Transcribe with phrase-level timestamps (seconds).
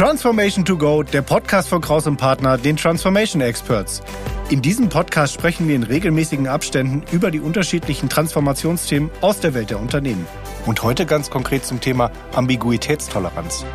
[0.00, 4.00] Transformation to Go, der Podcast von Kraus und Partner, den Transformation Experts.
[4.48, 9.68] In diesem Podcast sprechen wir in regelmäßigen Abständen über die unterschiedlichen Transformationsthemen aus der Welt
[9.68, 10.26] der Unternehmen.
[10.64, 13.66] Und heute ganz konkret zum Thema Ambiguitätstoleranz.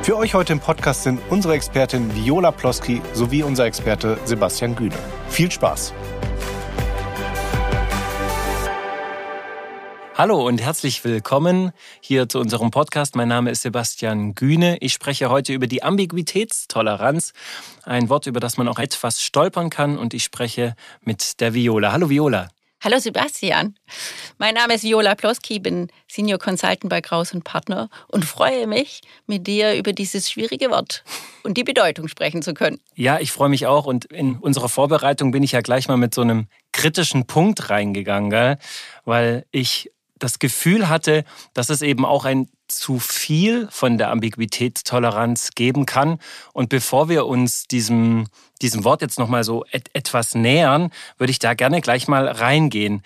[0.00, 4.96] Für euch heute im Podcast sind unsere Expertin Viola Ploski sowie unser Experte Sebastian Güne.
[5.28, 5.92] Viel Spaß!
[10.16, 13.16] Hallo und herzlich willkommen hier zu unserem Podcast.
[13.16, 14.76] Mein Name ist Sebastian Güne.
[14.78, 17.32] Ich spreche heute über die Ambiguitätstoleranz,
[17.82, 19.98] ein Wort, über das man auch etwas stolpern kann.
[19.98, 21.90] Und ich spreche mit der Viola.
[21.90, 22.48] Hallo Viola.
[22.80, 23.74] Hallo Sebastian.
[24.38, 29.00] Mein Name ist Viola Ploski, bin Senior Consultant bei Kraus und Partner und freue mich,
[29.26, 31.02] mit dir über dieses schwierige Wort
[31.42, 32.78] und die Bedeutung sprechen zu können.
[32.94, 36.14] Ja, ich freue mich auch und in unserer Vorbereitung bin ich ja gleich mal mit
[36.14, 38.58] so einem kritischen Punkt reingegangen, gell?
[39.04, 39.90] weil ich
[40.24, 46.18] das Gefühl hatte, dass es eben auch ein zu viel von der Ambiguitätstoleranz geben kann.
[46.52, 48.26] Und bevor wir uns diesem,
[48.62, 53.02] diesem Wort jetzt nochmal so et etwas nähern, würde ich da gerne gleich mal reingehen.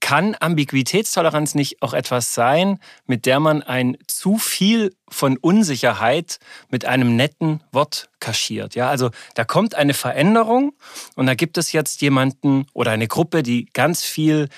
[0.00, 6.84] Kann Ambiguitätstoleranz nicht auch etwas sein, mit der man ein zu viel von Unsicherheit mit
[6.84, 8.74] einem netten Wort kaschiert?
[8.74, 10.74] Ja, also da kommt eine Veränderung
[11.14, 14.48] und da gibt es jetzt jemanden oder eine Gruppe, die ganz viel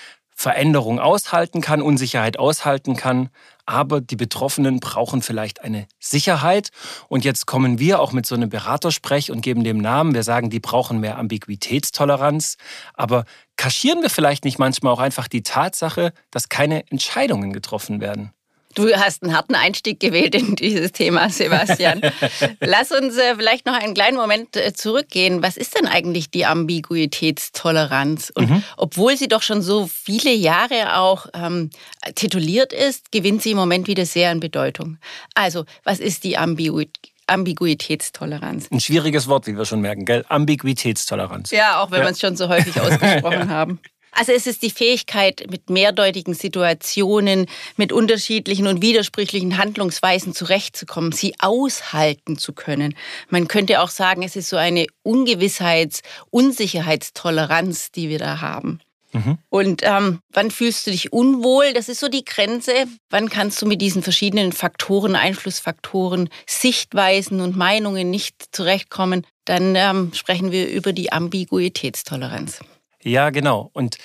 [0.41, 3.29] Veränderung aushalten kann, Unsicherheit aushalten kann.
[3.67, 6.71] Aber die Betroffenen brauchen vielleicht eine Sicherheit.
[7.09, 10.15] Und jetzt kommen wir auch mit so einem Beratersprech und geben dem Namen.
[10.15, 12.57] Wir sagen, die brauchen mehr Ambiguitätstoleranz.
[12.95, 13.25] Aber
[13.57, 18.33] kaschieren wir vielleicht nicht manchmal auch einfach die Tatsache, dass keine Entscheidungen getroffen werden?
[18.75, 22.01] Du hast einen harten Einstieg gewählt in dieses Thema, Sebastian.
[22.61, 25.43] Lass uns äh, vielleicht noch einen kleinen Moment äh, zurückgehen.
[25.43, 28.31] Was ist denn eigentlich die Ambiguitätstoleranz?
[28.35, 28.63] Und mhm.
[28.77, 31.71] obwohl sie doch schon so viele Jahre auch ähm,
[32.15, 34.99] tituliert ist, gewinnt sie im Moment wieder sehr an Bedeutung.
[35.35, 36.97] Also, was ist die Ambiguität?
[37.29, 38.71] Ambiguitätstoleranz.
[38.71, 40.25] Ein schwieriges Wort, wie wir schon merken, gell?
[40.29, 41.51] Ambiguitätstoleranz.
[41.51, 42.07] Ja, auch wenn ja.
[42.07, 43.81] wir es schon so häufig ausgesprochen haben.
[44.19, 47.47] Also es ist die Fähigkeit, mit mehrdeutigen Situationen,
[47.77, 52.97] mit unterschiedlichen und widersprüchlichen Handlungsweisen zurechtzukommen, sie aushalten zu können.
[53.29, 58.81] Man könnte auch sagen, es ist so eine Ungewissheits-, Unsicherheitstoleranz, die wir da haben.
[59.13, 59.39] Mhm.
[59.51, 61.73] Und ähm, wann fühlst du dich unwohl?
[61.73, 62.73] Das ist so die Grenze.
[63.11, 69.25] Wann kannst du mit diesen verschiedenen Faktoren, Einflussfaktoren, Sichtweisen und Meinungen nicht zurechtkommen?
[69.45, 72.59] Dann ähm, sprechen wir über die Ambiguitätstoleranz.
[73.03, 73.71] Ja, genau.
[73.73, 73.99] Und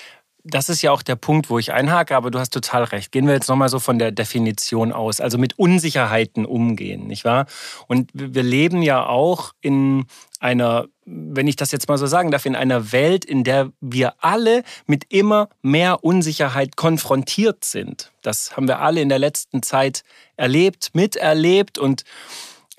[0.44, 3.10] das ist ja auch der Punkt, wo ich einhake, aber du hast total recht.
[3.12, 7.46] Gehen wir jetzt nochmal so von der Definition aus, also mit Unsicherheiten umgehen, nicht wahr?
[7.88, 10.04] Und wir leben ja auch in
[10.40, 14.16] einer, wenn ich das jetzt mal so sagen darf, in einer Welt, in der wir
[14.22, 18.12] alle mit immer mehr Unsicherheit konfrontiert sind.
[18.20, 20.02] Das haben wir alle in der letzten Zeit
[20.36, 22.04] erlebt, miterlebt und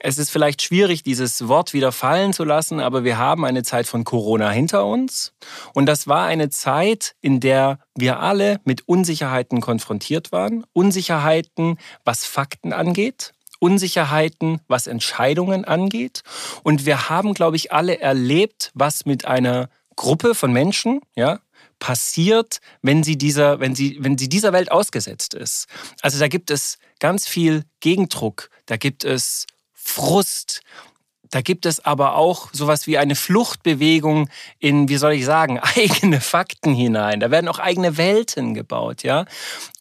[0.06, 3.88] es ist vielleicht schwierig, dieses Wort wieder fallen zu lassen, aber wir haben eine Zeit
[3.88, 5.34] von Corona hinter uns.
[5.74, 10.64] Und das war eine Zeit, in der wir alle mit Unsicherheiten konfrontiert waren.
[10.74, 13.32] Unsicherheiten, was Fakten angeht.
[13.58, 16.22] Unsicherheiten, was Entscheidungen angeht.
[16.62, 21.40] Und wir haben, glaube ich, alle erlebt, was mit einer Gruppe von Menschen, ja,
[21.80, 25.66] passiert, wenn sie dieser, wenn sie, wenn sie dieser Welt ausgesetzt ist.
[26.02, 29.48] Also da gibt es ganz viel Gegendruck, da gibt es
[29.86, 30.62] Frust.
[31.32, 34.30] Da gibt es aber auch sowas wie eine Fluchtbewegung
[34.60, 37.20] in, wie soll ich sagen, eigene Fakten hinein.
[37.20, 39.26] Da werden auch eigene Welten gebaut, ja.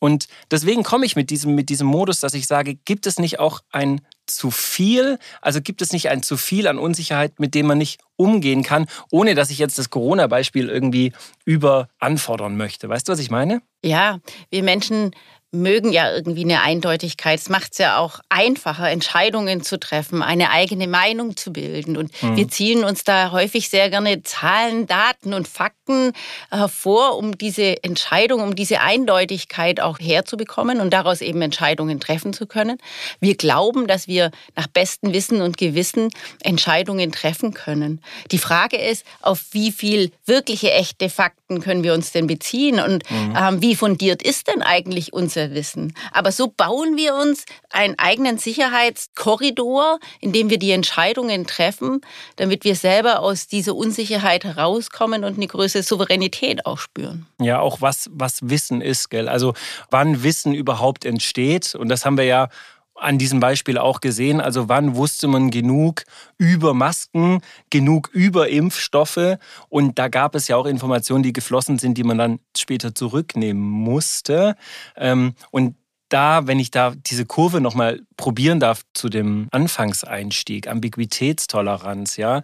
[0.01, 3.39] Und deswegen komme ich mit diesem, mit diesem Modus, dass ich sage, gibt es nicht
[3.39, 5.19] auch ein zu viel?
[5.41, 8.87] Also gibt es nicht ein zu viel an Unsicherheit, mit dem man nicht umgehen kann,
[9.11, 11.13] ohne dass ich jetzt das Corona-Beispiel irgendwie
[11.45, 12.89] überanfordern möchte?
[12.89, 13.61] Weißt du, was ich meine?
[13.85, 14.19] Ja,
[14.51, 15.15] wir Menschen
[15.55, 17.39] mögen ja irgendwie eine Eindeutigkeit.
[17.39, 21.97] Es macht es ja auch einfacher, Entscheidungen zu treffen, eine eigene Meinung zu bilden.
[21.97, 22.37] Und mhm.
[22.37, 26.13] wir ziehen uns da häufig sehr gerne Zahlen, Daten und Fakten
[26.51, 32.47] hervor, um diese Entscheidung, um diese Eindeutigkeit auch herzubekommen und daraus eben Entscheidungen treffen zu
[32.47, 32.79] können.
[33.21, 36.11] Wir glauben, dass wir nach bestem Wissen und Gewissen
[36.43, 38.01] Entscheidungen treffen können.
[38.31, 43.09] Die Frage ist, auf wie viel wirkliche, echte Fakten können wir uns denn beziehen und
[43.11, 43.37] mhm.
[43.39, 45.95] ähm, wie fundiert ist denn eigentlich unser wissen.
[46.13, 52.01] Aber so bauen wir uns einen eigenen Sicherheitskorridor, in dem wir die Entscheidungen treffen,
[52.37, 57.27] damit wir selber aus dieser Unsicherheit herauskommen und eine größere Souveränität auch spüren.
[57.41, 59.29] Ja, auch was, was Wissen ist, gell?
[59.29, 59.55] Also
[59.91, 61.75] wann Wissen überhaupt entsteht.
[61.75, 62.49] Und das haben wir ja
[62.95, 64.41] an diesem Beispiel auch gesehen.
[64.41, 66.05] Also wann wusste man genug
[66.39, 69.39] über Masken, genug über Impfstoffe?
[69.69, 73.63] Und da gab es ja auch Informationen, die geflossen sind, die man dann später zurücknehmen
[73.63, 74.57] musste.
[74.97, 75.75] Ähm, und
[76.09, 82.43] da, wenn ich da diese Kurve nochmal probieren darf zu dem Anfangseinstieg, Ambiguitätstoleranz, ja,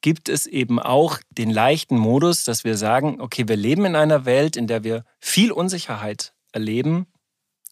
[0.00, 4.24] gibt es eben auch den leichten Modus, dass wir sagen, okay, wir leben in einer
[4.24, 7.06] Welt, in der wir viel Unsicherheit erleben,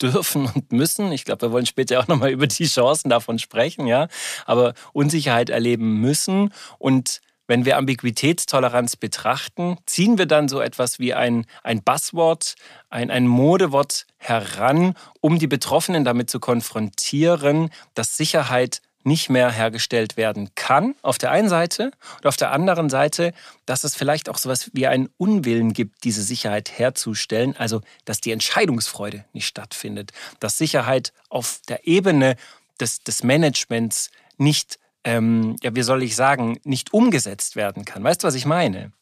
[0.02, 1.12] dürfen und müssen.
[1.12, 4.08] Ich glaube, wir wollen später auch nochmal über die Chancen davon sprechen, ja.
[4.47, 7.20] Aber Unsicherheit erleben müssen und
[7.50, 12.55] wenn wir Ambiguitätstoleranz betrachten, ziehen wir dann so etwas wie ein, ein Buzzword,
[12.91, 20.17] ein, ein Modewort heran, um die Betroffenen damit zu konfrontieren, dass Sicherheit nicht mehr hergestellt
[20.17, 23.32] werden kann, auf der einen Seite, und auf der anderen Seite,
[23.67, 28.20] dass es vielleicht auch so etwas wie einen Unwillen gibt, diese Sicherheit herzustellen, also dass
[28.20, 32.37] die Entscheidungsfreude nicht stattfindet, dass Sicherheit auf der Ebene
[32.79, 38.05] des, des Managements nicht ähm, ja, wie soll ich sagen, nicht umgesetzt werden kann.
[38.05, 38.93] Weißt du, was ich meine?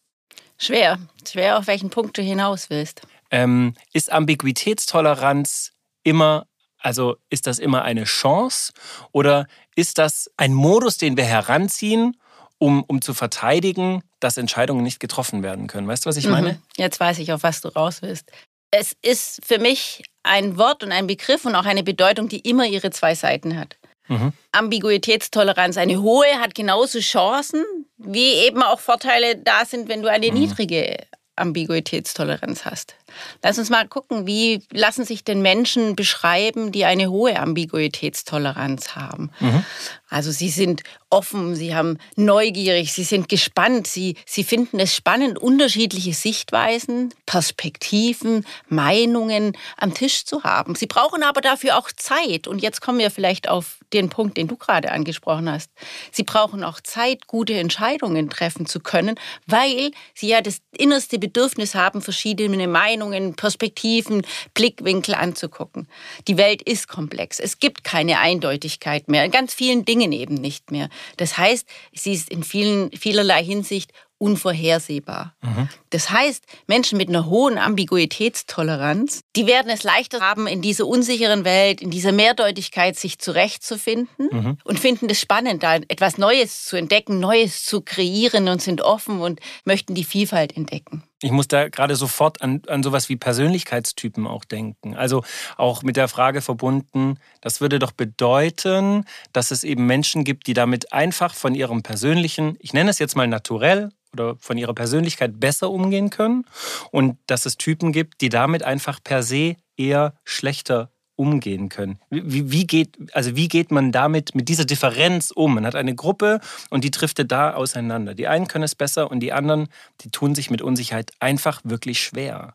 [0.57, 0.99] Schwer.
[1.27, 3.03] Schwer, auf welchen Punkt du hinaus willst.
[3.31, 5.73] Ähm, ist Ambiguitätstoleranz
[6.03, 6.47] immer,
[6.79, 8.73] also ist das immer eine Chance
[9.13, 12.17] oder ist das ein Modus, den wir heranziehen,
[12.59, 15.89] um, um zu verteidigen, dass Entscheidungen nicht getroffen werden können?
[15.89, 16.33] Weißt du, was ich mhm.
[16.33, 16.63] meine?
[16.77, 18.31] Jetzt weiß ich, auf was du raus willst.
[18.71, 22.67] Es ist für mich ein Wort und ein Begriff und auch eine Bedeutung, die immer
[22.67, 23.77] ihre zwei Seiten hat.
[24.09, 24.33] Mhm.
[24.53, 27.65] Ambiguitätstoleranz, eine hohe, hat genauso Chancen,
[27.97, 30.39] wie eben auch Vorteile da sind, wenn du eine mhm.
[30.39, 30.97] niedrige
[31.37, 32.97] Ambiguitätstoleranz hast.
[33.43, 39.31] Lass uns mal gucken, wie lassen sich denn Menschen beschreiben, die eine hohe Ambiguitätstoleranz haben.
[39.41, 39.65] Mhm.
[40.11, 45.39] Also sie sind offen, sie haben neugierig, sie sind gespannt, sie, sie finden es spannend,
[45.39, 50.75] unterschiedliche Sichtweisen, Perspektiven, Meinungen am Tisch zu haben.
[50.75, 52.47] Sie brauchen aber dafür auch Zeit.
[52.47, 55.71] Und jetzt kommen wir vielleicht auf den Punkt, den du gerade angesprochen hast.
[56.11, 59.17] Sie brauchen auch Zeit, gute Entscheidungen treffen zu können,
[59.47, 62.98] weil sie ja das innerste Bedürfnis haben, verschiedene Meinungen,
[63.37, 64.23] Perspektiven,
[64.55, 65.87] Blickwinkel anzugucken.
[66.27, 67.39] Die Welt ist komplex.
[67.39, 69.25] Es gibt keine Eindeutigkeit mehr.
[69.25, 70.89] In ganz vielen Dingen Dingen eben nicht mehr.
[71.17, 75.35] Das heißt, sie ist in vielen, vielerlei Hinsicht unvorhersehbar.
[75.43, 75.69] Mhm.
[75.91, 81.45] Das heißt, Menschen mit einer hohen Ambiguitätstoleranz, die werden es leichter haben, in dieser unsicheren
[81.45, 84.59] Welt, in dieser Mehrdeutigkeit sich zurechtzufinden mhm.
[84.65, 89.21] und finden es spannend, da etwas Neues zu entdecken, Neues zu kreieren und sind offen
[89.21, 91.05] und möchten die Vielfalt entdecken.
[91.21, 94.95] Ich muss da gerade sofort an, an sowas wie Persönlichkeitstypen auch denken.
[94.95, 95.25] Also
[95.57, 100.55] auch mit der Frage verbunden, das würde doch bedeuten, dass es eben Menschen gibt, die
[100.55, 105.39] damit einfach von ihrem persönlichen, ich nenne es jetzt mal naturell, oder von ihrer Persönlichkeit
[105.39, 106.47] besser umgehen können
[106.91, 111.99] und dass es Typen gibt, die damit einfach per se eher schlechter umgehen können.
[112.11, 115.55] Wie, wie, geht, also wie geht man damit, mit dieser Differenz um?
[115.55, 118.15] Man hat eine Gruppe und die driftet da auseinander.
[118.15, 119.69] Die einen können es besser und die anderen,
[120.03, 122.55] die tun sich mit Unsicherheit einfach wirklich schwer.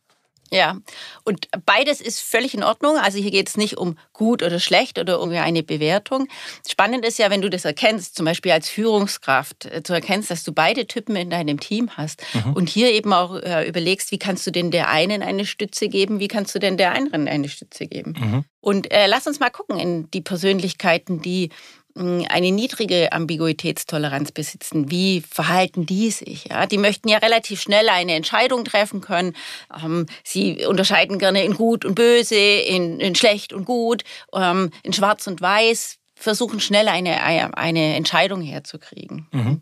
[0.53, 0.77] Ja,
[1.23, 2.97] und beides ist völlig in Ordnung.
[2.97, 6.27] Also hier geht es nicht um gut oder schlecht oder um eine Bewertung.
[6.67, 10.43] Spannend ist ja, wenn du das erkennst, zum Beispiel als Führungskraft, äh, zu erkennst, dass
[10.43, 12.53] du beide Typen in deinem Team hast mhm.
[12.53, 16.19] und hier eben auch äh, überlegst, wie kannst du denn der einen eine Stütze geben,
[16.19, 18.13] wie kannst du denn der anderen eine Stütze geben.
[18.15, 18.45] Mhm.
[18.59, 21.49] Und äh, lass uns mal gucken in die Persönlichkeiten, die
[21.95, 26.45] eine niedrige Ambiguitätstoleranz besitzen, wie verhalten die sich?
[26.45, 29.35] Ja, die möchten ja relativ schnell eine Entscheidung treffen können.
[29.83, 34.03] Ähm, sie unterscheiden gerne in gut und böse, in, in schlecht und gut,
[34.33, 39.27] ähm, in schwarz und weiß versuchen schnell eine, eine Entscheidung herzukriegen.
[39.31, 39.61] Mhm.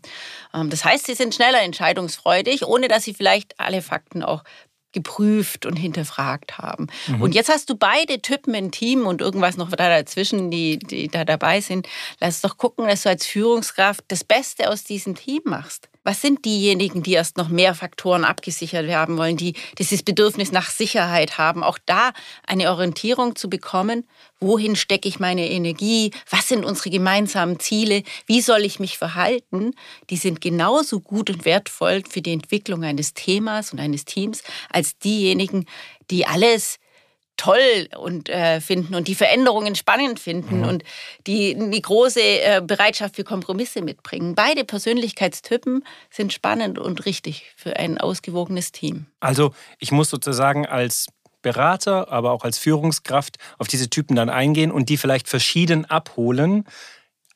[0.54, 4.44] Ähm, das heißt, sie sind schneller entscheidungsfreudig, ohne dass sie vielleicht alle Fakten auch
[4.92, 6.88] geprüft und hinterfragt haben.
[7.06, 7.22] Mhm.
[7.22, 11.08] Und jetzt hast du beide Typen im Team und irgendwas noch da dazwischen, die, die
[11.08, 11.88] da dabei sind.
[12.20, 15.88] Lass doch gucken, dass du als Führungskraft das Beste aus diesem Team machst.
[16.04, 20.68] Was sind diejenigen, die erst noch mehr Faktoren abgesichert haben wollen, die dieses Bedürfnis nach
[20.68, 22.10] Sicherheit haben, auch da
[22.46, 24.04] eine Orientierung zu bekommen,
[24.40, 29.74] wohin stecke ich meine Energie, was sind unsere gemeinsamen Ziele, wie soll ich mich verhalten,
[30.10, 34.98] die sind genauso gut und wertvoll für die Entwicklung eines Themas und eines Teams als
[34.98, 35.66] diejenigen,
[36.10, 36.78] die alles
[37.36, 40.68] toll und äh, finden und die Veränderungen spannend finden mhm.
[40.68, 40.84] und
[41.26, 44.34] die die große äh, Bereitschaft für Kompromisse mitbringen.
[44.34, 49.06] Beide Persönlichkeitstypen sind spannend und richtig für ein ausgewogenes Team.
[49.20, 51.08] Also ich muss sozusagen als
[51.42, 56.64] Berater, aber auch als Führungskraft auf diese Typen dann eingehen und die vielleicht verschieden abholen.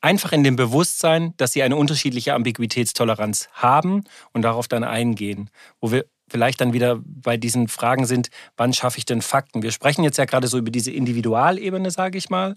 [0.01, 5.51] Einfach in dem Bewusstsein, dass sie eine unterschiedliche Ambiguitätstoleranz haben und darauf dann eingehen.
[5.81, 9.63] Wo wir vielleicht dann wieder bei diesen Fragen sind, wann schaffe ich denn Fakten?
[9.63, 12.57] Wir sprechen jetzt ja gerade so über diese Individualebene, sage ich mal.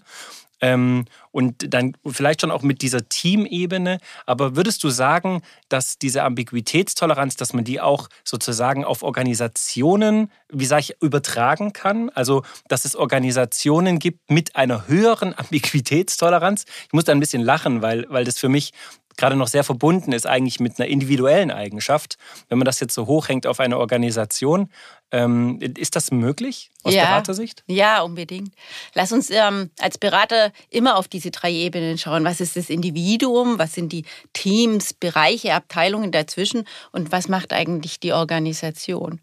[0.60, 3.98] Ähm, und dann vielleicht schon auch mit dieser Teamebene.
[4.26, 10.66] Aber würdest du sagen, dass diese Ambiguitätstoleranz, dass man die auch sozusagen auf Organisationen, wie
[10.66, 12.10] sage ich, übertragen kann?
[12.10, 16.64] Also, dass es Organisationen gibt mit einer höheren Ambiguitätstoleranz?
[16.86, 18.72] Ich muss da ein bisschen lachen, weil, weil das für mich
[19.20, 22.16] gerade noch sehr verbunden ist eigentlich mit einer individuellen Eigenschaft.
[22.48, 24.70] Wenn man das jetzt so hochhängt auf eine Organisation,
[25.12, 27.64] ähm, ist das möglich aus ja, Beratersicht?
[27.66, 28.52] Ja, unbedingt.
[28.94, 32.24] Lass uns ähm, als Berater immer auf diese drei Ebenen schauen.
[32.24, 33.58] Was ist das Individuum?
[33.58, 36.64] Was sind die Teams, Bereiche, Abteilungen dazwischen?
[36.92, 39.20] Und was macht eigentlich die Organisation?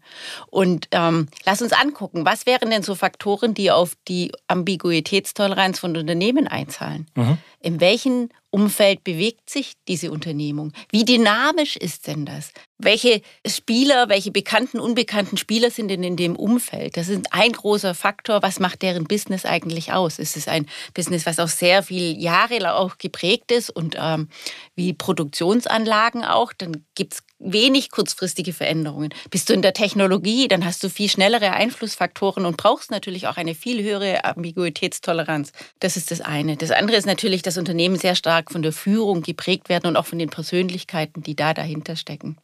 [0.48, 5.96] Und ähm, lass uns angucken, was wären denn so Faktoren, die auf die Ambiguitätstoleranz von
[5.96, 7.06] Unternehmen einzahlen?
[7.14, 7.38] Mhm.
[7.60, 10.72] In welchen Umfeld bewegt sich diese Unternehmung?
[10.90, 12.52] Wie dynamisch ist denn das?
[12.80, 16.96] Welche Spieler, welche bekannten, unbekannten Spieler sind denn in dem Umfeld?
[16.96, 18.40] Das ist ein großer Faktor.
[18.42, 20.20] Was macht deren Business eigentlich aus?
[20.20, 24.28] Ist es ein Business, was auch sehr viele Jahre auch geprägt ist und ähm,
[24.76, 26.52] wie Produktionsanlagen auch?
[26.52, 29.10] Dann gibt es wenig kurzfristige Veränderungen.
[29.30, 33.36] Bist du in der Technologie, dann hast du viel schnellere Einflussfaktoren und brauchst natürlich auch
[33.36, 35.52] eine viel höhere Ambiguitätstoleranz.
[35.80, 36.56] Das ist das eine.
[36.56, 40.06] Das andere ist natürlich, dass Unternehmen sehr stark von der Führung geprägt werden und auch
[40.06, 42.36] von den Persönlichkeiten, die da dahinter stecken.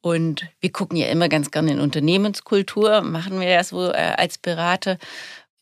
[0.00, 4.38] Und wir gucken ja immer ganz gerne in Unternehmenskultur, machen wir ja so äh, als
[4.38, 4.96] Berater.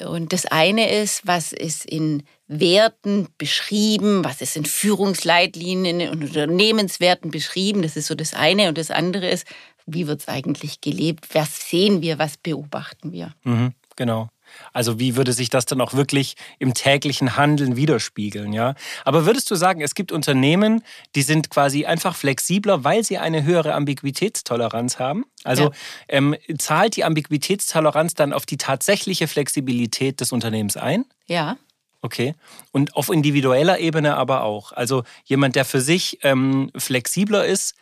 [0.04, 7.30] Und das eine ist, was ist in Werten beschrieben, was ist in Führungsleitlinien und Unternehmenswerten
[7.30, 7.82] beschrieben.
[7.82, 8.68] Das ist so das eine.
[8.68, 9.46] Und das andere ist,
[9.86, 11.34] wie wird es eigentlich gelebt?
[11.34, 13.34] Was sehen wir, was beobachten wir?
[13.44, 14.28] Mhm, genau.
[14.72, 18.74] Also wie würde sich das dann auch wirklich im täglichen Handeln widerspiegeln, ja?
[19.04, 20.82] Aber würdest du sagen, es gibt Unternehmen,
[21.14, 25.24] die sind quasi einfach flexibler, weil sie eine höhere Ambiguitätstoleranz haben?
[25.44, 25.70] Also ja.
[26.08, 31.04] ähm, zahlt die Ambiguitätstoleranz dann auf die tatsächliche Flexibilität des Unternehmens ein?
[31.26, 31.56] Ja.
[32.02, 32.34] Okay.
[32.72, 34.72] Und auf individueller Ebene aber auch.
[34.72, 37.74] Also jemand, der für sich ähm, flexibler ist,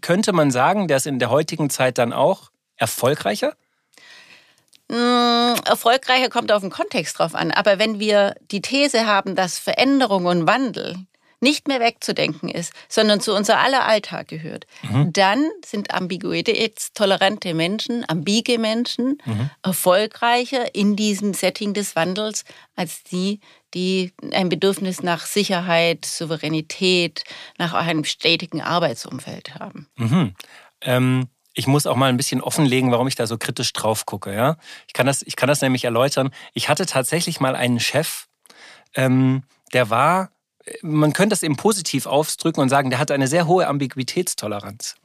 [0.00, 3.54] könnte man sagen, der ist in der heutigen Zeit dann auch erfolgreicher?
[4.90, 7.50] Hm, erfolgreicher kommt auf den Kontext drauf an.
[7.50, 10.96] Aber wenn wir die These haben, dass Veränderung und Wandel
[11.40, 15.12] nicht mehr wegzudenken ist, sondern zu unser aller Alltag gehört, mhm.
[15.12, 19.50] dann sind ambiguitätstolerante Menschen, ambige Menschen mhm.
[19.62, 23.40] erfolgreicher in diesem Setting des Wandels als die,
[23.74, 27.24] die ein Bedürfnis nach Sicherheit, Souveränität,
[27.58, 29.88] nach einem stetigen Arbeitsumfeld haben.
[29.96, 30.34] Mhm.
[30.80, 34.32] Ähm ich muss auch mal ein bisschen offenlegen, warum ich da so kritisch drauf gucke.
[34.32, 34.58] Ja?
[34.86, 36.30] Ich, kann das, ich kann das nämlich erläutern.
[36.52, 38.26] Ich hatte tatsächlich mal einen Chef,
[38.94, 40.30] ähm, der war,
[40.82, 44.96] man könnte das eben positiv ausdrücken und sagen, der hat eine sehr hohe Ambiguitätstoleranz.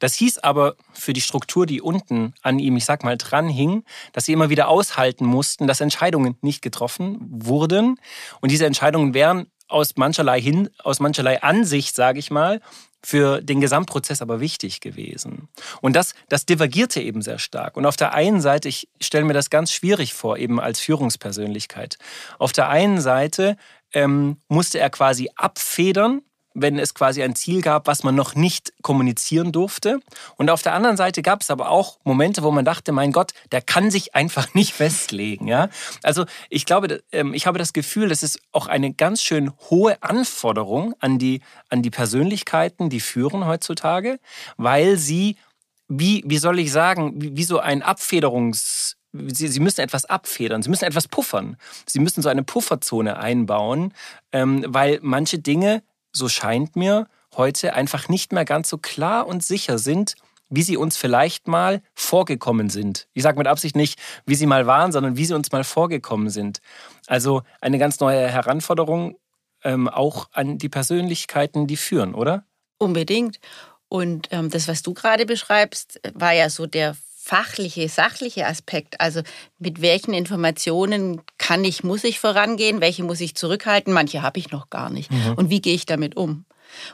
[0.00, 3.84] Das hieß aber für die Struktur, die unten an ihm, ich sag mal, dran hing,
[4.12, 8.00] dass sie immer wieder aushalten mussten, dass Entscheidungen nicht getroffen wurden.
[8.40, 12.60] Und diese Entscheidungen wären aus mancherlei hin, aus mancherlei Ansicht, sage ich mal,
[13.04, 15.48] für den Gesamtprozess aber wichtig gewesen.
[15.80, 17.76] Und das, das divergierte eben sehr stark.
[17.76, 21.98] Und auf der einen Seite, ich stelle mir das ganz schwierig vor, eben als Führungspersönlichkeit.
[22.38, 23.56] Auf der einen Seite
[23.92, 26.22] ähm, musste er quasi abfedern,
[26.54, 29.98] wenn es quasi ein Ziel gab, was man noch nicht kommunizieren durfte.
[30.36, 33.32] Und auf der anderen Seite gab es aber auch Momente, wo man dachte, mein Gott,
[33.50, 35.48] der kann sich einfach nicht festlegen.
[35.48, 35.68] Ja?
[36.02, 40.02] Also ich glaube, ähm, ich habe das Gefühl, das ist auch eine ganz schön hohe
[40.02, 44.20] Anforderung an die, an die Persönlichkeiten, die führen heutzutage,
[44.56, 45.36] weil sie,
[45.88, 50.64] wie, wie soll ich sagen, wie, wie so ein Abfederungs Sie, sie, müssen etwas abfedern,
[50.64, 51.56] sie müssen etwas puffern.
[51.86, 53.94] Sie müssen so eine Pufferzone einbauen,
[54.32, 55.84] ähm, weil manche Dinge
[56.14, 57.06] so scheint mir,
[57.36, 60.14] heute einfach nicht mehr ganz so klar und sicher sind,
[60.48, 63.08] wie sie uns vielleicht mal vorgekommen sind.
[63.12, 66.30] Ich sage mit Absicht nicht, wie sie mal waren, sondern wie sie uns mal vorgekommen
[66.30, 66.60] sind.
[67.06, 69.16] Also eine ganz neue Heranforderung
[69.64, 72.44] ähm, auch an die Persönlichkeiten, die führen, oder?
[72.78, 73.40] Unbedingt.
[73.88, 79.00] Und ähm, das, was du gerade beschreibst, war ja so der fachliche, sachliche Aspekt.
[79.00, 79.22] Also
[79.58, 84.50] mit welchen Informationen kann ich, muss ich vorangehen, welche muss ich zurückhalten, manche habe ich
[84.50, 85.10] noch gar nicht.
[85.10, 85.32] Mhm.
[85.36, 86.44] Und wie gehe ich damit um?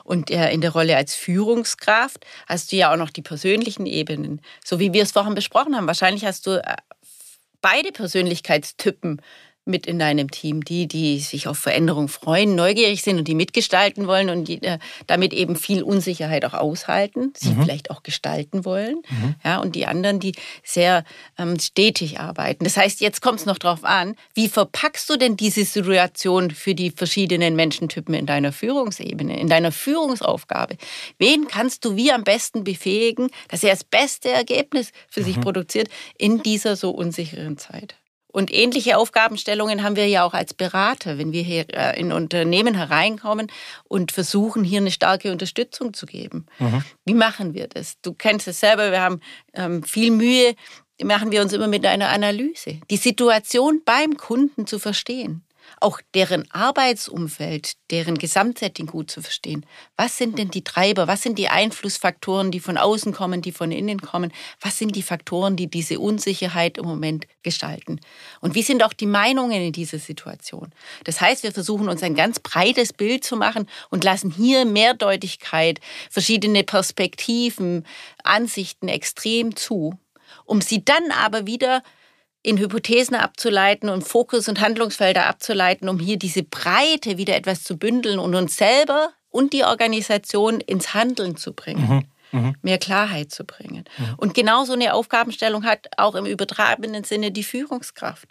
[0.05, 4.79] Und in der Rolle als Führungskraft hast du ja auch noch die persönlichen Ebenen, so
[4.79, 5.87] wie wir es vorhin besprochen haben.
[5.87, 6.75] Wahrscheinlich hast du äh,
[7.61, 9.21] beide Persönlichkeitstypen
[9.65, 14.07] mit in deinem Team, die, die sich auf Veränderung freuen, neugierig sind und die mitgestalten
[14.07, 17.63] wollen und die äh, damit eben viel Unsicherheit auch aushalten, sie mhm.
[17.63, 19.03] vielleicht auch gestalten wollen.
[19.09, 19.35] Mhm.
[19.43, 21.03] Ja, und die anderen, die sehr
[21.37, 22.63] ähm, stetig arbeiten.
[22.63, 26.73] Das heißt, jetzt kommt es noch darauf an, wie verpackst du denn diese Situation für
[26.73, 30.77] die verschiedenen Menschentypen in deiner Führungsebene, in deiner Führungsaufgabe?
[31.19, 35.25] Wen kannst du wie am besten befähigen, dass er das beste Ergebnis für mhm.
[35.25, 35.87] sich produziert
[36.17, 37.95] in dieser so unsicheren Zeit?
[38.31, 42.75] Und ähnliche Aufgabenstellungen haben wir ja auch als Berater, wenn wir hier äh, in Unternehmen
[42.75, 43.51] hereinkommen
[43.85, 46.45] und versuchen, hier eine starke Unterstützung zu geben.
[46.59, 46.83] Mhm.
[47.05, 47.95] Wie machen wir das?
[48.01, 49.19] Du kennst es selber, wir haben
[49.53, 50.55] ähm, viel Mühe,
[51.03, 55.43] machen wir uns immer mit einer Analyse, die Situation beim Kunden zu verstehen
[55.81, 59.65] auch deren Arbeitsumfeld, deren Gesamtsetting gut zu verstehen.
[59.97, 61.07] Was sind denn die Treiber?
[61.07, 64.31] Was sind die Einflussfaktoren, die von außen kommen, die von innen kommen?
[64.61, 67.99] Was sind die Faktoren, die diese Unsicherheit im Moment gestalten?
[68.39, 70.71] Und wie sind auch die Meinungen in dieser Situation?
[71.03, 75.79] Das heißt, wir versuchen uns ein ganz breites Bild zu machen und lassen hier Mehrdeutigkeit,
[76.09, 77.85] verschiedene Perspektiven,
[78.23, 79.97] Ansichten extrem zu,
[80.45, 81.81] um sie dann aber wieder
[82.43, 87.77] in Hypothesen abzuleiten und Fokus und Handlungsfelder abzuleiten, um hier diese Breite wieder etwas zu
[87.77, 92.05] bündeln und uns selber und die Organisation ins Handeln zu bringen.
[92.31, 92.39] Mhm.
[92.39, 92.55] mhm.
[92.61, 93.85] Mehr Klarheit zu bringen.
[93.97, 94.15] Mhm.
[94.17, 98.27] Und genau so eine Aufgabenstellung hat auch im übertragenen Sinne die Führungskraft.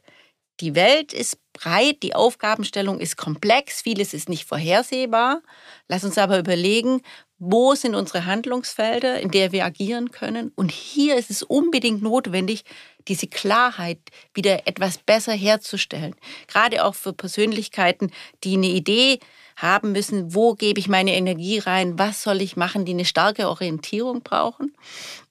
[0.60, 5.40] Die Welt ist breit, die Aufgabenstellung ist komplex, vieles ist nicht vorhersehbar.
[5.88, 7.00] Lass uns aber überlegen,
[7.40, 10.52] wo sind unsere Handlungsfelder, in der wir agieren können.
[10.56, 12.64] Und hier ist es unbedingt notwendig,
[13.08, 13.98] diese Klarheit
[14.34, 16.14] wieder etwas besser herzustellen.
[16.46, 18.12] Gerade auch für Persönlichkeiten,
[18.44, 19.20] die eine Idee
[19.56, 23.48] haben müssen, wo gebe ich meine Energie rein, was soll ich machen, die eine starke
[23.48, 24.76] Orientierung brauchen.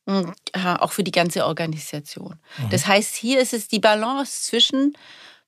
[0.05, 2.39] Und äh, auch für die ganze Organisation.
[2.57, 2.69] Mhm.
[2.71, 4.97] Das heißt, hier ist es die Balance zwischen,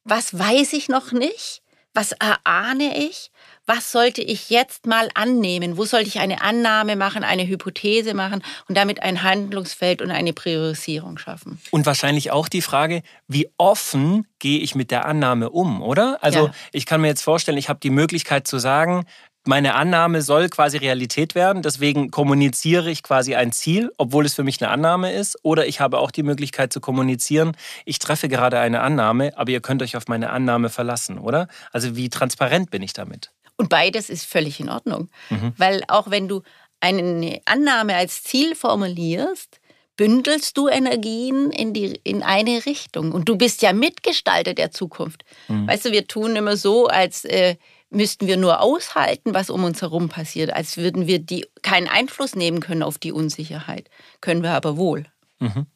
[0.04, 1.61] was weiß ich noch nicht,
[1.94, 3.32] was erahne ich
[3.68, 5.78] was sollte ich jetzt mal annehmen?
[5.78, 10.34] Wo sollte ich eine Annahme machen, eine Hypothese machen und damit ein Handlungsfeld und eine
[10.34, 11.60] Priorisierung schaffen?
[11.72, 16.18] Und wahrscheinlich auch die Frage, wie offen gehe ich mit der Annahme um, oder?
[16.22, 16.54] Also ja.
[16.74, 19.06] ich kann mir jetzt vorstellen, ich habe die Möglichkeit zu sagen,
[19.46, 24.44] meine Annahme soll quasi Realität werden, deswegen kommuniziere ich quasi ein Ziel, obwohl es für
[24.44, 25.38] mich eine Annahme ist.
[25.44, 29.62] Oder ich habe auch die Möglichkeit zu kommunizieren, ich treffe gerade eine Annahme, aber ihr
[29.62, 31.48] könnt euch auf meine Annahme verlassen, oder?
[31.72, 33.32] Also wie transparent bin ich damit?
[33.58, 35.10] Und beides ist völlig in Ordnung.
[35.30, 35.54] Mhm.
[35.58, 36.42] Weil auch wenn du
[36.80, 39.60] eine Annahme als Ziel formulierst,
[39.98, 43.12] bündelst du Energien in, die, in eine Richtung.
[43.12, 45.24] Und du bist ja Mitgestalter der Zukunft.
[45.48, 45.68] Mhm.
[45.68, 47.56] Weißt du, wir tun immer so, als äh,
[47.92, 52.36] müssten wir nur aushalten, was um uns herum passiert, als würden wir die, keinen Einfluss
[52.36, 53.90] nehmen können auf die Unsicherheit.
[54.22, 55.06] Können wir aber wohl.
[55.40, 55.68] Mhm.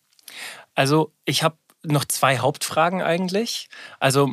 [0.74, 3.70] Also ich habe noch zwei Hauptfragen eigentlich.
[4.00, 4.30] Also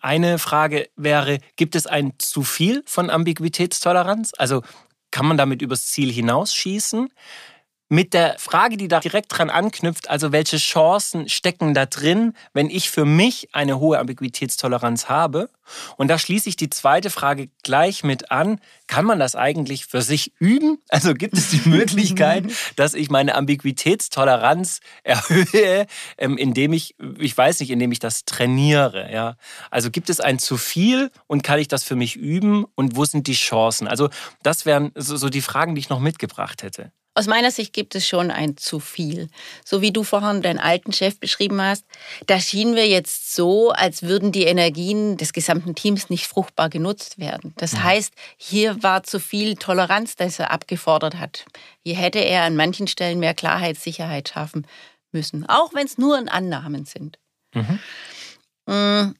[0.00, 4.32] eine Frage wäre, gibt es ein zu viel von Ambiguitätstoleranz?
[4.38, 4.62] Also
[5.10, 7.08] kann man damit übers Ziel hinausschießen?
[7.88, 12.68] Mit der Frage, die da direkt dran anknüpft, also welche Chancen stecken da drin, wenn
[12.68, 15.48] ich für mich eine hohe Ambiguitätstoleranz habe?
[15.96, 18.60] Und da schließe ich die zweite Frage gleich mit an.
[18.86, 20.78] Kann man das eigentlich für sich üben?
[20.88, 22.44] Also gibt es die Möglichkeit,
[22.76, 25.86] dass ich meine Ambiguitätstoleranz erhöhe,
[26.18, 29.36] ähm, indem ich, ich weiß nicht, indem ich das trainiere, ja?
[29.70, 33.04] Also gibt es ein zu viel und kann ich das für mich üben und wo
[33.04, 33.86] sind die Chancen?
[33.86, 34.08] Also
[34.42, 36.92] das wären so die Fragen, die ich noch mitgebracht hätte.
[37.18, 39.30] Aus meiner Sicht gibt es schon ein zu viel.
[39.64, 41.86] So wie du vorhin deinen alten Chef beschrieben hast,
[42.26, 47.18] da schienen wir jetzt so, als würden die Energien des gesamten Teams nicht fruchtbar genutzt
[47.18, 47.54] werden.
[47.56, 47.84] Das ja.
[47.84, 51.46] heißt, hier war zu viel Toleranz, das er abgefordert hat.
[51.82, 54.66] Hier hätte er an manchen Stellen mehr Klarheit, Sicherheit schaffen
[55.10, 57.18] müssen, auch wenn es nur Annahmen sind.
[57.54, 57.78] Mhm.
[58.66, 59.14] Mm,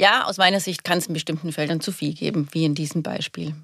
[0.00, 3.04] ja, aus meiner Sicht kann es in bestimmten Feldern zu viel geben, wie in diesem
[3.04, 3.54] Beispiel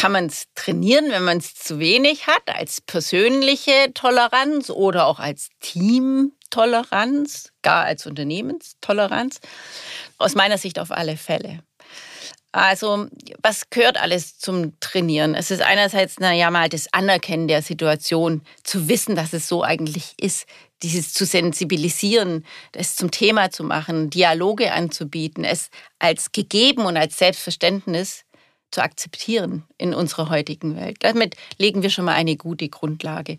[0.00, 5.18] kann man es trainieren, wenn man es zu wenig hat, als persönliche Toleranz oder auch
[5.18, 9.40] als Teamtoleranz, gar als Unternehmenstoleranz?
[10.16, 11.62] Aus meiner Sicht auf alle Fälle.
[12.50, 13.08] Also,
[13.42, 15.34] was gehört alles zum Trainieren?
[15.34, 20.14] Es ist einerseits, naja, mal das Anerkennen der Situation, zu wissen, dass es so eigentlich
[20.16, 20.46] ist,
[20.82, 27.18] dieses zu sensibilisieren, es zum Thema zu machen, Dialoge anzubieten, es als gegeben und als
[27.18, 28.24] Selbstverständnis
[28.70, 30.98] zu akzeptieren in unserer heutigen Welt.
[31.00, 33.38] Damit legen wir schon mal eine gute Grundlage.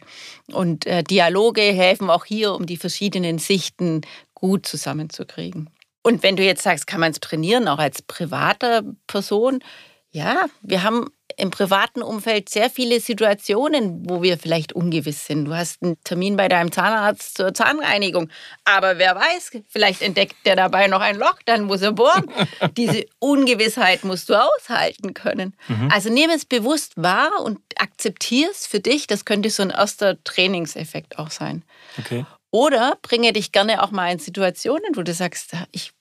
[0.52, 4.02] Und äh, Dialoge helfen auch hier, um die verschiedenen Sichten
[4.34, 5.70] gut zusammenzukriegen.
[6.04, 9.64] Und wenn du jetzt sagst, kann man es trainieren, auch als private Person?
[10.10, 11.08] Ja, wir haben
[11.42, 15.46] im privaten Umfeld sehr viele Situationen, wo wir vielleicht ungewiss sind.
[15.46, 18.30] Du hast einen Termin bei deinem Zahnarzt zur Zahnreinigung,
[18.64, 22.30] aber wer weiß, vielleicht entdeckt der dabei noch ein Loch, dann muss er bohren.
[22.78, 25.56] Diese Ungewissheit musst du aushalten können.
[25.68, 25.90] Mhm.
[25.92, 29.08] Also nehme es bewusst wahr und akzeptiere es für dich.
[29.08, 31.64] Das könnte so ein erster Trainingseffekt auch sein.
[31.98, 32.24] Okay.
[32.52, 35.92] Oder bringe dich gerne auch mal in Situationen, wo du sagst, ich,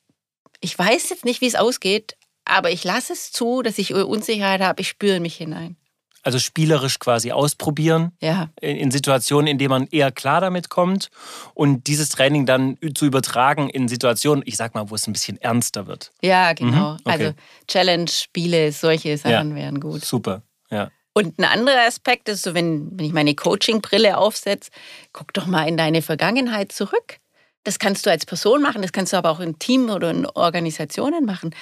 [0.61, 2.17] ich weiß jetzt nicht, wie es ausgeht,
[2.51, 5.77] aber ich lasse es zu, dass ich Unsicherheit habe, ich spüre mich hinein.
[6.23, 8.51] Also spielerisch quasi ausprobieren ja.
[8.61, 11.09] in Situationen, in denen man eher klar damit kommt
[11.55, 15.39] und dieses Training dann zu übertragen in Situationen, ich sag mal, wo es ein bisschen
[15.41, 16.13] ernster wird.
[16.21, 16.93] Ja, genau.
[16.93, 16.99] Mhm.
[17.05, 17.11] Okay.
[17.11, 17.33] Also
[17.69, 19.57] Challenge, Spiele, solche Sachen ja.
[19.57, 20.05] wären gut.
[20.05, 20.91] Super, ja.
[21.15, 24.71] Und ein anderer Aspekt ist so, wenn, wenn ich meine Coaching-Brille aufsetze,
[25.13, 27.19] guck doch mal in deine Vergangenheit zurück.
[27.65, 30.27] Das kannst du als Person machen, das kannst du aber auch in Team oder in
[30.27, 31.55] Organisationen machen.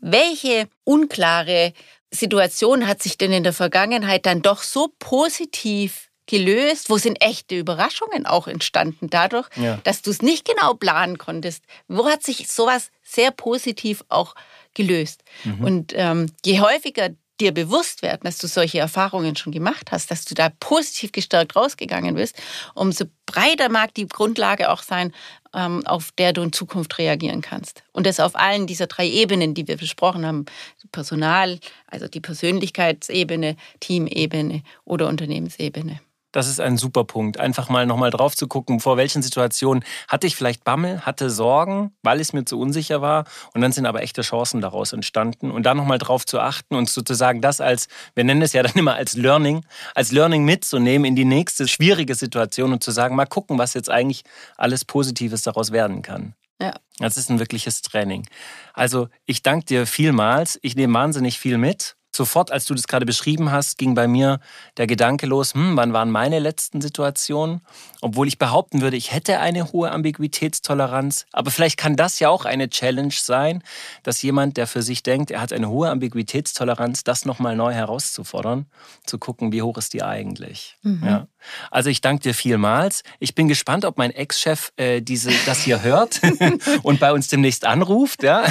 [0.00, 1.72] Welche unklare
[2.10, 6.90] Situation hat sich denn in der Vergangenheit dann doch so positiv gelöst?
[6.90, 9.78] Wo sind echte Überraschungen auch entstanden dadurch, ja.
[9.84, 11.64] dass du es nicht genau planen konntest?
[11.88, 14.34] Wo hat sich sowas sehr positiv auch
[14.74, 15.24] gelöst?
[15.44, 15.64] Mhm.
[15.64, 20.24] Und ähm, je häufiger dir bewusst werden, dass du solche Erfahrungen schon gemacht hast, dass
[20.24, 22.40] du da positiv gestärkt rausgegangen bist,
[22.74, 25.12] umso breiter mag die Grundlage auch sein,
[25.54, 27.82] ähm, auf der du in Zukunft reagieren kannst.
[27.92, 30.46] Und das auf allen dieser drei Ebenen, die wir besprochen haben.
[30.92, 36.00] Personal, also die Persönlichkeitsebene, Teamebene oder Unternehmensebene.
[36.34, 37.38] Das ist ein super Punkt.
[37.38, 41.92] Einfach mal nochmal drauf zu gucken, vor welchen Situationen hatte ich vielleicht Bammel, hatte Sorgen,
[42.02, 43.22] weil es mir zu unsicher war.
[43.54, 45.52] Und dann sind aber echte Chancen daraus entstanden.
[45.52, 48.74] Und da nochmal drauf zu achten und sozusagen das als, wir nennen es ja dann
[48.74, 53.26] immer als Learning, als Learning mitzunehmen in die nächste schwierige Situation und zu sagen, mal
[53.26, 54.24] gucken, was jetzt eigentlich
[54.56, 56.34] alles Positives daraus werden kann.
[56.60, 56.74] Ja.
[56.98, 58.26] Das ist ein wirkliches Training.
[58.72, 60.58] Also ich danke dir vielmals.
[60.62, 64.40] Ich nehme wahnsinnig viel mit sofort, als du das gerade beschrieben hast, ging bei mir
[64.76, 67.60] der Gedanke los, hm, wann waren meine letzten Situationen?
[68.00, 71.26] Obwohl ich behaupten würde, ich hätte eine hohe Ambiguitätstoleranz.
[71.32, 73.62] Aber vielleicht kann das ja auch eine Challenge sein,
[74.02, 78.66] dass jemand, der für sich denkt, er hat eine hohe Ambiguitätstoleranz, das nochmal neu herauszufordern,
[79.04, 80.76] zu gucken, wie hoch ist die eigentlich.
[80.82, 81.02] Mhm.
[81.04, 81.26] Ja.
[81.70, 83.02] Also ich danke dir vielmals.
[83.18, 86.20] Ich bin gespannt, ob mein Ex-Chef äh, diese, das hier hört
[86.82, 88.22] und bei uns demnächst anruft.
[88.22, 88.44] Ja?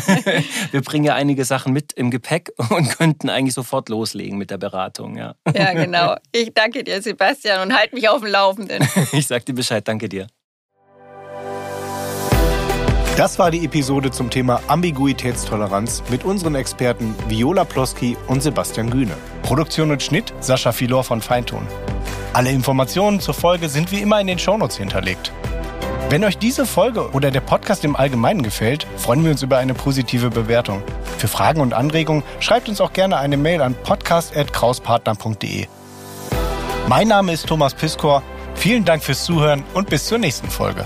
[0.71, 4.58] Wir bringen ja einige Sachen mit im Gepäck und könnten eigentlich sofort loslegen mit der
[4.58, 5.18] Beratung.
[5.18, 6.16] Ja, ja genau.
[6.32, 8.88] Ich danke dir, Sebastian, und halt mich auf dem Laufenden.
[9.12, 9.88] ich sag dir Bescheid.
[9.88, 10.28] Danke dir.
[13.16, 19.16] Das war die Episode zum Thema Ambiguitätstoleranz mit unseren Experten Viola Ploski und Sebastian Gühne.
[19.44, 21.68] Produktion und Schnitt Sascha Filor von Feinton.
[22.34, 25.32] Alle Informationen zur Folge sind wie immer in den Shownotes hinterlegt.
[26.10, 29.76] Wenn euch diese Folge oder der Podcast im Allgemeinen gefällt, freuen wir uns über eine
[29.76, 30.82] positive Bewertung.
[31.24, 35.68] Für Fragen und Anregungen schreibt uns auch gerne eine Mail an podcast.krauspartner.de.
[36.90, 38.22] Mein Name ist Thomas Piskor.
[38.56, 40.84] Vielen Dank fürs Zuhören und bis zur nächsten Folge.